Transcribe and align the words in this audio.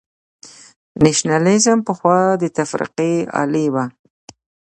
نېشنلېزم 1.03 1.79
پخوا 1.87 2.19
د 2.41 2.43
تفرقې 2.57 3.13
الې 3.41 3.65
وه. 3.73 3.85